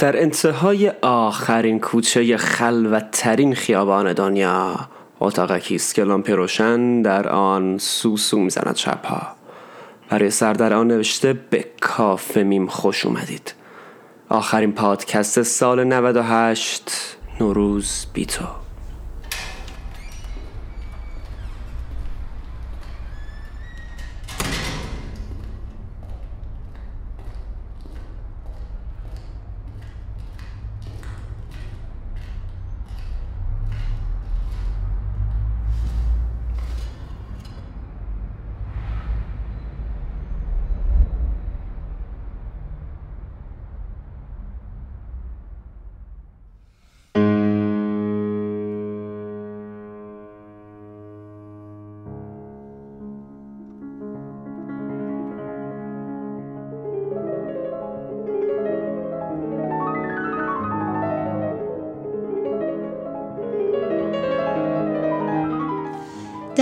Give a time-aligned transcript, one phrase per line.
[0.00, 4.74] در انتهای آخرین کوچه خلوتترین خیابان دنیا
[5.20, 9.22] اتاقکی است که لامپ روشن در آن سوسو می‌زند شبها.
[10.08, 13.54] برای سر در آن نوشته به کافه میم خوش اومدید
[14.28, 18.59] آخرین پادکست سال 98 نوروز بیتو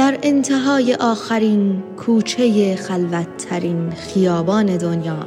[0.09, 5.27] در انتهای آخرین کوچه خلوتترین خیابان دنیا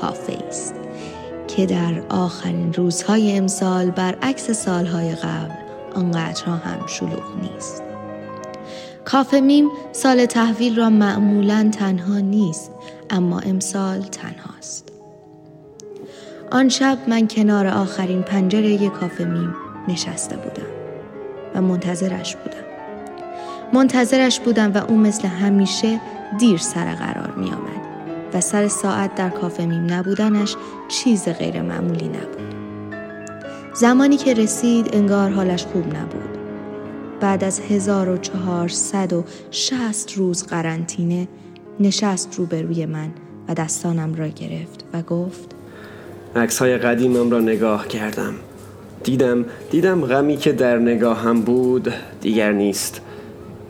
[0.00, 0.74] کافه است
[1.48, 5.54] که در آخرین روزهای امسال برعکس سالهای قبل
[5.94, 7.82] آنقدرها هم شلوغ نیست.
[9.04, 12.70] کافه میم سال تحویل را معمولا تنها نیست
[13.10, 14.88] اما امسال تنهاست.
[16.50, 19.54] آن شب من کنار آخرین پنجره کافه میم
[19.88, 20.68] نشسته بودم
[21.54, 22.67] و منتظرش بودم.
[23.72, 26.00] منتظرش بودم و او مثل همیشه
[26.38, 27.88] دیر سر قرار می آمد
[28.34, 30.56] و سر ساعت در کافه میم نبودنش
[30.88, 32.54] چیز غیر معمولی نبود.
[33.74, 36.38] زمانی که رسید انگار حالش خوب نبود.
[37.20, 41.28] بعد از 1460 روز قرنطینه
[41.80, 43.10] نشست روبروی من
[43.48, 45.54] و دستانم را گرفت و گفت
[46.36, 48.34] عکس های قدیمم را نگاه کردم
[49.04, 53.00] دیدم دیدم غمی که در نگاهم بود دیگر نیست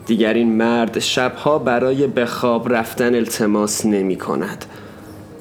[0.09, 4.65] دیگر این مرد شبها برای به خواب رفتن التماس نمی کند.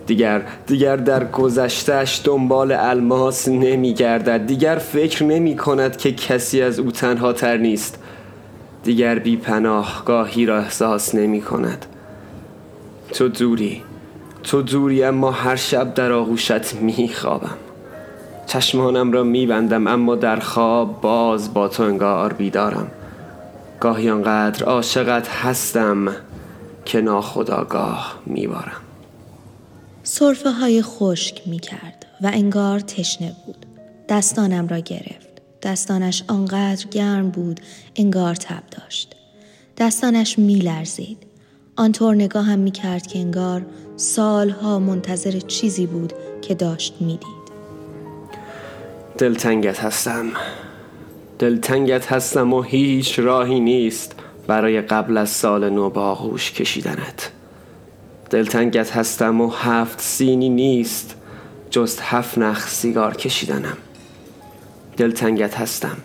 [0.06, 4.46] دیگر دیگر در گذشتش دنبال الماس نمی گردد.
[4.46, 7.98] دیگر فکر نمی کند که کسی از او تنها تر نیست.
[8.84, 11.86] دیگر بی پناه گاهی را احساس نمی کند.
[13.12, 13.82] تو دوری
[14.42, 17.56] تو دوری اما هر شب در آغوشت می خوابم.
[18.46, 22.90] چشمانم را می بندم اما در خواب باز با تو انگار بیدارم.
[23.80, 26.16] گاهی آنقدر عاشقت هستم
[26.84, 28.80] که ناخداگاه میبارم
[30.02, 33.66] صرفه های خشک می کرد و انگار تشنه بود.
[34.08, 35.28] دستانم را گرفت.
[35.62, 37.60] دستانش آنقدر گرم بود
[37.96, 39.16] انگار تب داشت.
[39.76, 41.18] دستانش می لرزید.
[41.76, 46.12] آنطور نگاه هم می کرد که انگار سالها منتظر چیزی بود
[46.42, 47.48] که داشت می دید.
[49.18, 50.26] دلتنگت هستم
[51.38, 54.14] دلتنگت هستم و هیچ راهی نیست.
[54.46, 57.32] برای قبل از سال نو با آغوش کشیدنت.
[58.30, 61.14] دلتنگت هستم و هفت سینی نیست.
[61.70, 63.76] جست هفت نخ سیگار کشیدنم.
[64.96, 65.96] دلتنگت هستم.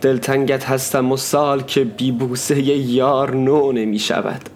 [0.00, 4.48] دلتنگت هستم و سال که بیبوسه یار نو نمی شود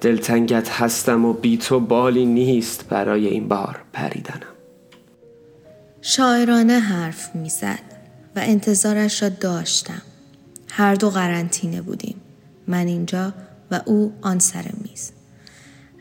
[0.00, 4.52] دلتنگت هستم و بی تو بالی نیست برای این بار پریدنم.
[6.00, 7.91] شاعرانه حرف می‌زد.
[8.36, 10.02] و انتظارش را داشتم.
[10.68, 12.16] هر دو قرنطینه بودیم.
[12.66, 13.32] من اینجا
[13.70, 15.12] و او آن سر میز.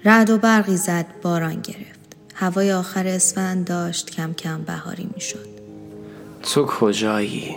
[0.06, 2.02] رعد و برقی زد باران گرفت.
[2.36, 5.48] هوای آخر اسفند داشت کم کم بهاری می‌شد.
[6.44, 7.56] تو کجایی؟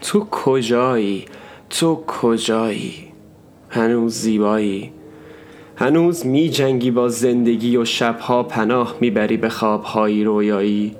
[0.00, 1.24] تو کجایی؟
[1.70, 3.12] تو کجایی؟
[3.70, 4.92] هنوز زیبایی؟
[5.76, 10.96] هنوز می جنگی با زندگی و شبها پناه می‌بری به خوابهایی رویایی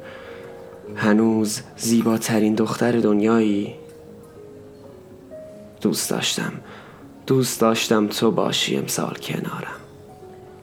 [0.95, 3.75] هنوز زیباترین دختر دنیایی
[5.81, 6.53] دوست داشتم.
[7.27, 9.77] دوست داشتم تو باشی امسال کنارم.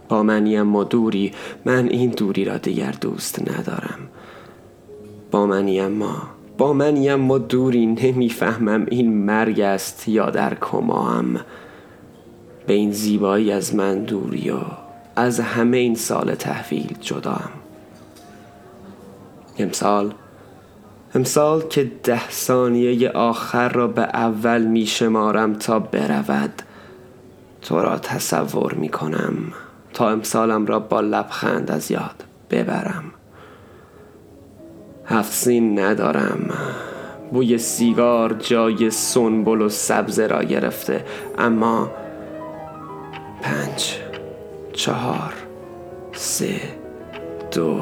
[0.10, 1.32] با منی اما دوری
[1.66, 4.00] من این دوری را دیگر دوست ندارم.
[5.32, 6.22] با منی اما
[6.58, 11.40] با منی اما دوری نمی‌فهمم این مرگ است یا در کمام.
[12.68, 14.60] به این زیبایی از من دوری و
[15.16, 17.63] از همه این سال تحویل جدام.
[19.58, 20.14] امسال.
[21.16, 26.62] امسال که ده ثانیه آخر را به اول می شمارم تا برود.
[27.62, 29.34] تو را تصور می کنم
[29.94, 33.04] تا امسالم را با لبخند از یاد ببرم.
[35.06, 36.54] هفت سین ندارم.
[37.32, 41.06] بوی سیگار جای سنبل و سبزه را گرفته
[41.38, 41.92] اما
[43.42, 44.00] پنج
[44.74, 45.34] چهار
[46.14, 46.62] سه
[47.52, 47.82] دو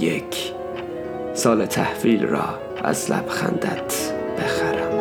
[0.00, 0.55] یک.
[1.36, 4.96] سال تحویل را از لبخندت بخرم.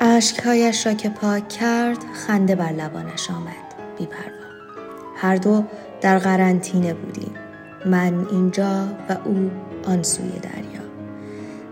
[0.00, 3.52] اشکهایش را که پاک کرد خنده بر لبانش آمد.
[3.98, 4.22] بیپروا.
[5.16, 5.64] هر دو
[6.00, 7.41] در قرنطینه بودیم.
[7.86, 9.50] من اینجا و او
[9.84, 10.82] آن سوی دریا.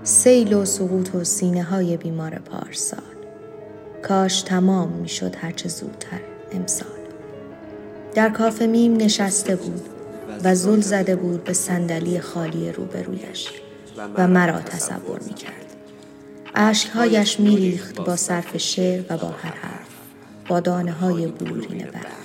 [0.02, 3.00] سیل و سقوط و سینه های بیمار پارسال.
[4.02, 6.20] کاش تمام می شد هرچه زودتر
[6.52, 6.88] امسال.
[8.14, 9.82] در کافه میم نشسته بود
[10.44, 13.48] و زل زده بود به صندلی خالی روبرویش
[14.16, 15.66] و مرا تصور می کرد
[16.54, 19.88] اشکهایش می ریخت با صرف شعر و با هر حرف
[20.48, 22.19] با دانه های بلورین برف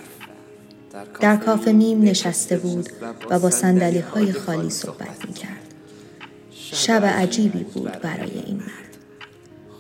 [1.20, 2.90] در کافه میم نشسته بود
[3.30, 5.74] و با سندلی های خالی صحبت می کرد.
[6.52, 8.98] شب عجیبی بود برای این مرد.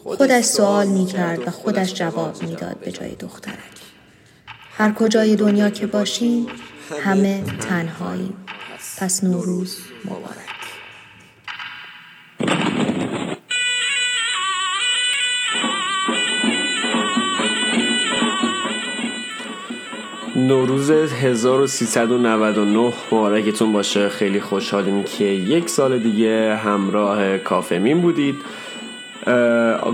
[0.04, 3.56] خودش سوال می کرد و خودش جواب می داد به جای دخترک.
[4.78, 6.48] هر کجای دنیا که باشیم
[7.04, 8.34] همه تنهاییم.
[8.98, 10.55] پس نوروز مبارک.
[20.36, 24.10] نوروز 1399 مبارکتون باشه.
[24.10, 28.36] خیلی خوشحالیم که یک سال دیگه همراه کافه مین بودید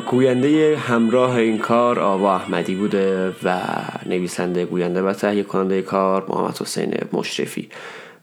[0.08, 3.60] گوینده همراه این کار آوا احمدی بوده و
[4.06, 7.70] نویسنده گوینده و تهیه کننده کار محمد حسین مشرفی.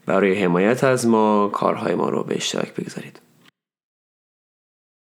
[0.05, 3.19] برای حمایت از ما کارهای ما رو به اشتراک بگذارید.